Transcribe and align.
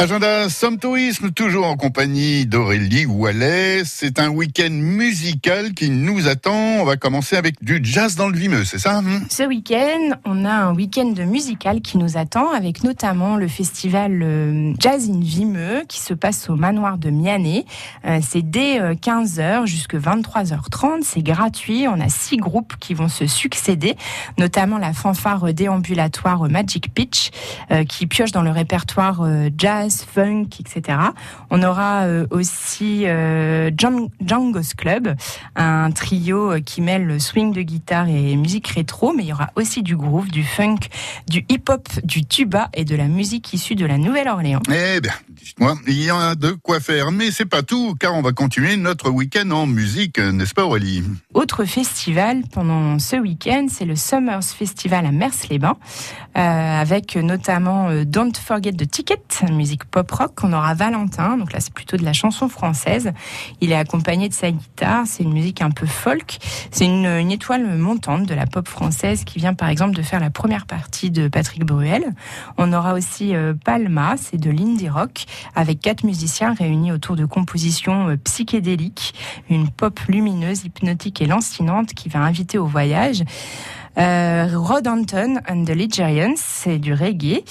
Agenda 0.00 0.48
Somme 0.48 0.78
Tourisme, 0.78 1.32
toujours 1.32 1.66
en 1.66 1.76
compagnie 1.76 2.46
d'Aurélie 2.46 3.04
Wallet. 3.04 3.82
C'est 3.84 4.20
un 4.20 4.28
week-end 4.28 4.70
musical 4.70 5.74
qui 5.74 5.90
nous 5.90 6.28
attend. 6.28 6.76
On 6.78 6.84
va 6.84 6.96
commencer 6.96 7.34
avec 7.34 7.64
du 7.64 7.80
jazz 7.82 8.14
dans 8.14 8.28
le 8.28 8.38
Vimeux, 8.38 8.64
c'est 8.64 8.78
ça 8.78 8.98
hein 8.98 9.22
Ce 9.28 9.42
week-end, 9.42 10.16
on 10.24 10.44
a 10.44 10.52
un 10.52 10.72
week-end 10.72 11.12
musical 11.26 11.80
qui 11.80 11.98
nous 11.98 12.16
attend 12.16 12.52
avec 12.52 12.84
notamment 12.84 13.34
le 13.34 13.48
festival 13.48 14.22
euh, 14.22 14.72
Jazz 14.78 15.10
in 15.10 15.18
Vimeux 15.18 15.82
qui 15.88 15.98
se 15.98 16.14
passe 16.14 16.48
au 16.48 16.54
manoir 16.54 16.96
de 16.96 17.10
Mianet. 17.10 17.64
Euh, 18.04 18.20
c'est 18.22 18.48
dès 18.48 18.78
15h 18.78 19.40
euh, 19.40 19.66
jusqu'à 19.66 19.98
23h30. 19.98 21.00
C'est 21.02 21.22
gratuit. 21.24 21.88
On 21.88 21.98
a 21.98 22.08
six 22.08 22.36
groupes 22.36 22.74
qui 22.78 22.94
vont 22.94 23.08
se 23.08 23.26
succéder, 23.26 23.96
notamment 24.38 24.78
la 24.78 24.92
fanfare 24.92 25.52
déambulatoire 25.52 26.48
Magic 26.48 26.94
Pitch 26.94 27.30
qui 27.88 28.06
pioche 28.06 28.30
dans 28.30 28.42
le 28.42 28.50
répertoire 28.50 29.26
jazz 29.56 29.87
funk, 29.90 30.48
etc. 30.60 30.98
On 31.50 31.62
aura 31.62 32.02
euh, 32.02 32.26
aussi 32.30 33.04
euh, 33.06 33.70
Django's 33.76 34.74
Club, 34.76 35.14
un 35.56 35.90
trio 35.90 36.52
euh, 36.52 36.60
qui 36.60 36.80
mêle 36.80 37.04
le 37.04 37.18
swing 37.18 37.52
de 37.52 37.62
guitare 37.62 38.08
et 38.08 38.36
musique 38.36 38.68
rétro, 38.68 39.12
mais 39.12 39.24
il 39.24 39.28
y 39.28 39.32
aura 39.32 39.50
aussi 39.56 39.82
du 39.82 39.96
groove, 39.96 40.28
du 40.28 40.42
funk, 40.42 40.88
du 41.28 41.44
hip-hop, 41.48 41.88
du 42.04 42.24
tuba 42.24 42.68
et 42.74 42.84
de 42.84 42.96
la 42.96 43.06
musique 43.06 43.52
issue 43.52 43.74
de 43.74 43.86
la 43.86 43.98
Nouvelle-Orléans. 43.98 44.62
Eh 44.68 45.00
bien, 45.00 45.12
dites-moi, 45.30 45.78
il 45.86 46.02
y 46.02 46.10
a 46.10 46.34
de 46.34 46.50
quoi 46.50 46.80
faire, 46.80 47.10
mais 47.10 47.30
c'est 47.30 47.46
pas 47.46 47.62
tout, 47.62 47.94
car 47.98 48.14
on 48.14 48.22
va 48.22 48.32
continuer 48.32 48.76
notre 48.76 49.10
week-end 49.10 49.50
en 49.50 49.66
musique, 49.66 50.18
n'est-ce 50.18 50.54
pas 50.54 50.64
Aurélie? 50.64 51.02
Autre 51.34 51.64
festival 51.64 52.42
pendant 52.52 52.98
ce 52.98 53.16
week-end, 53.16 53.66
c'est 53.70 53.84
le 53.84 53.96
Summers 53.96 54.44
Festival 54.44 55.06
à 55.06 55.12
Mers-les-Bains, 55.12 55.76
avec 56.34 57.16
notamment 57.16 57.88
Don't 58.04 58.32
Forget 58.36 58.72
the 58.72 58.88
Ticket, 58.88 59.22
musique 59.50 59.77
pop 59.86 60.10
rock. 60.10 60.32
On 60.42 60.52
aura 60.52 60.74
Valentin, 60.74 61.36
donc 61.36 61.52
là 61.52 61.60
c'est 61.60 61.72
plutôt 61.72 61.96
de 61.96 62.04
la 62.04 62.12
chanson 62.12 62.48
française. 62.48 63.12
Il 63.60 63.72
est 63.72 63.76
accompagné 63.76 64.28
de 64.28 64.34
sa 64.34 64.50
guitare, 64.50 65.06
c'est 65.06 65.22
une 65.22 65.32
musique 65.32 65.62
un 65.62 65.70
peu 65.70 65.86
folk. 65.86 66.38
C'est 66.70 66.84
une, 66.84 67.06
étoile 67.28 67.76
montante 67.76 68.26
de 68.26 68.34
la 68.34 68.46
pop 68.46 68.66
française 68.66 69.24
qui 69.24 69.38
vient 69.38 69.54
par 69.54 69.68
exemple 69.68 69.94
de 69.94 70.02
faire 70.02 70.20
la 70.20 70.30
première 70.30 70.66
partie 70.66 71.10
de 71.10 71.28
Patrick 71.28 71.64
Bruel. 71.64 72.14
On 72.56 72.72
aura 72.72 72.94
aussi 72.94 73.34
euh, 73.34 73.52
Palma, 73.52 74.16
c'est 74.16 74.38
de 74.38 74.50
l'indie 74.50 74.88
rock, 74.88 75.24
avec 75.54 75.80
quatre 75.80 76.04
musiciens 76.04 76.54
réunis 76.54 76.92
autour 76.92 77.16
de 77.16 77.24
compositions 77.26 78.08
euh, 78.08 78.16
psychédéliques, 78.16 79.14
une 79.50 79.68
pop 79.68 79.98
lumineuse, 80.08 80.64
hypnotique 80.64 81.20
et 81.20 81.26
lancinante 81.26 81.94
qui 81.94 82.08
va 82.08 82.20
inviter 82.20 82.58
au 82.58 82.66
voyage. 82.66 83.24
Euh, 83.98 84.46
Rod 84.54 84.86
Anton 84.86 85.40
and 85.48 85.64
the 85.64 85.70
Ligerians, 85.70 86.36
c'est 86.36 86.78
du 86.78 86.92
reggae. 86.92 87.42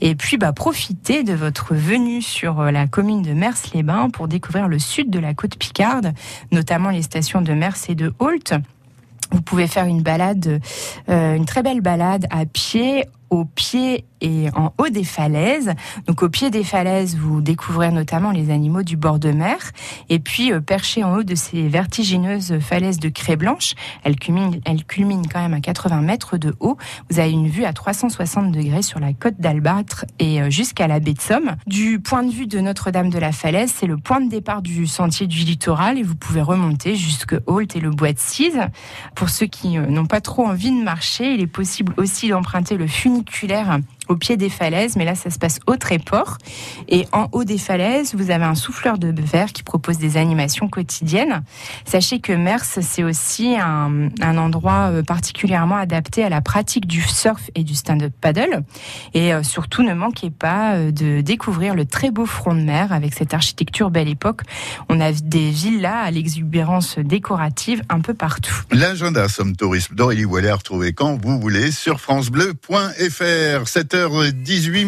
Et 0.00 0.14
puis, 0.14 0.38
bah, 0.38 0.52
profitez 0.52 1.22
de 1.22 1.34
votre 1.34 1.74
venue 1.74 2.22
sur 2.22 2.60
euh, 2.60 2.70
la 2.70 2.86
commune 2.86 3.22
de 3.22 3.32
Mers-les-Bains 3.32 4.10
pour 4.10 4.28
découvrir 4.28 4.68
le 4.68 4.78
sud 4.78 5.10
de 5.10 5.18
la 5.18 5.34
côte 5.34 5.56
Picarde, 5.56 6.12
notamment 6.52 6.90
les 6.90 7.02
stations 7.02 7.42
de 7.42 7.52
Mers 7.52 7.76
et 7.88 7.94
de 7.94 8.12
Holt. 8.18 8.54
Vous 9.32 9.42
pouvez 9.42 9.66
faire 9.66 9.84
une 9.84 10.02
balade, 10.02 10.60
euh, 11.08 11.34
une 11.34 11.44
très 11.44 11.62
belle 11.62 11.80
balade 11.80 12.26
à 12.30 12.46
pied 12.46 13.04
au 13.30 13.44
pied 13.44 14.04
et 14.20 14.48
en 14.54 14.74
haut 14.78 14.88
des 14.88 15.04
falaises. 15.04 15.72
Donc 16.06 16.22
au 16.22 16.28
pied 16.28 16.50
des 16.50 16.64
falaises, 16.64 17.16
vous 17.16 17.40
découvrez 17.40 17.90
notamment 17.90 18.32
les 18.32 18.50
animaux 18.50 18.82
du 18.82 18.96
bord 18.96 19.18
de 19.18 19.30
mer. 19.30 19.56
Et 20.08 20.18
puis 20.18 20.52
euh, 20.52 20.60
perché 20.60 21.04
en 21.04 21.16
haut 21.16 21.22
de 21.22 21.34
ces 21.34 21.68
vertigineuses 21.68 22.58
falaises 22.60 22.98
de 22.98 23.08
craie 23.08 23.36
blanche, 23.36 23.74
elles 24.04 24.16
culminent, 24.16 24.58
elles 24.66 24.84
culminent 24.84 25.22
quand 25.32 25.40
même 25.40 25.54
à 25.54 25.60
80 25.60 26.02
mètres 26.02 26.36
de 26.36 26.54
haut. 26.60 26.76
Vous 27.08 27.18
avez 27.18 27.30
une 27.30 27.48
vue 27.48 27.64
à 27.64 27.72
360 27.72 28.52
degrés 28.52 28.82
sur 28.82 29.00
la 29.00 29.12
côte 29.12 29.36
d'Albâtre 29.38 30.04
et 30.18 30.42
euh, 30.42 30.50
jusqu'à 30.50 30.86
la 30.86 31.00
baie 31.00 31.14
de 31.14 31.20
Somme. 31.20 31.56
Du 31.66 32.00
point 32.00 32.22
de 32.22 32.30
vue 32.30 32.46
de 32.46 32.60
Notre-Dame 32.60 33.10
de 33.10 33.18
la 33.18 33.32
Falaise, 33.32 33.72
c'est 33.74 33.86
le 33.86 33.96
point 33.96 34.20
de 34.20 34.28
départ 34.28 34.60
du 34.60 34.86
sentier 34.86 35.26
du 35.26 35.38
littoral 35.38 35.98
et 35.98 36.02
vous 36.02 36.16
pouvez 36.16 36.42
remonter 36.42 36.94
jusque 36.94 37.36
Holt 37.46 37.74
et 37.74 37.80
le 37.80 37.90
bois 37.90 38.12
de 38.12 38.18
Cise. 38.18 38.60
Pour 39.14 39.30
ceux 39.30 39.46
qui 39.46 39.78
euh, 39.78 39.86
n'ont 39.86 40.06
pas 40.06 40.20
trop 40.20 40.46
envie 40.46 40.70
de 40.70 40.82
marcher, 40.82 41.34
il 41.34 41.40
est 41.40 41.46
possible 41.46 41.94
aussi 41.96 42.28
d'emprunter 42.28 42.76
le 42.76 42.86
funiculaire 42.86 43.19
caniculaire 43.24 43.80
au 44.10 44.16
pied 44.16 44.36
des 44.36 44.50
falaises, 44.50 44.96
mais 44.96 45.04
là 45.04 45.14
ça 45.14 45.30
se 45.30 45.38
passe 45.38 45.60
au 45.66 45.76
Tréport. 45.76 46.36
Et 46.88 47.06
en 47.12 47.28
haut 47.32 47.44
des 47.44 47.58
falaises, 47.58 48.14
vous 48.14 48.30
avez 48.30 48.44
un 48.44 48.54
souffleur 48.54 48.98
de 48.98 49.14
verre 49.20 49.52
qui 49.52 49.62
propose 49.62 49.98
des 49.98 50.16
animations 50.16 50.68
quotidiennes. 50.68 51.42
Sachez 51.84 52.20
que 52.20 52.32
Mers, 52.32 52.64
c'est 52.64 53.04
aussi 53.04 53.56
un, 53.56 54.10
endroit 54.20 54.90
euh, 54.90 55.02
particulièrement 55.02 55.76
adapté 55.76 56.24
à 56.24 56.28
la 56.28 56.40
pratique 56.40 56.86
du 56.86 57.02
surf 57.02 57.50
et 57.54 57.62
du 57.62 57.74
stand-up 57.74 58.12
paddle. 58.20 58.62
Et 59.14 59.32
euh, 59.32 59.42
surtout, 59.42 59.82
ne 59.82 59.94
manquez 59.94 60.30
pas 60.30 60.74
euh, 60.74 60.90
de 60.90 61.20
découvrir 61.20 61.74
le 61.74 61.84
très 61.84 62.10
beau 62.10 62.26
front 62.26 62.54
de 62.54 62.60
mer 62.60 62.92
avec 62.92 63.14
cette 63.14 63.34
architecture 63.34 63.90
belle 63.90 64.08
époque. 64.08 64.42
On 64.88 65.00
a 65.00 65.12
des 65.12 65.50
villas 65.50 66.04
à 66.04 66.10
l'exubérance 66.10 66.98
décorative 66.98 67.82
un 67.88 68.00
peu 68.00 68.14
partout. 68.14 68.54
L'agenda 68.72 69.28
Somme 69.28 69.56
Tourisme 69.56 69.94
d'Aurélie 69.94 70.24
Wallet, 70.24 70.52
retrouvé 70.52 70.92
quand 70.92 71.16
vous 71.16 71.38
voulez 71.38 71.70
sur 71.70 72.00
francebleu.fr. 72.00 73.68
7 73.68 73.94
18 74.08 74.86